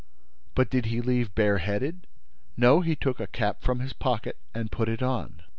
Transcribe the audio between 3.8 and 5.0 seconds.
his pocket and put